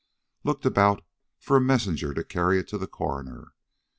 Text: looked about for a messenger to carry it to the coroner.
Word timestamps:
looked 0.43 0.65
about 0.65 1.05
for 1.37 1.55
a 1.57 1.61
messenger 1.61 2.11
to 2.11 2.23
carry 2.23 2.57
it 2.57 2.67
to 2.67 2.75
the 2.79 2.87
coroner. 2.87 3.53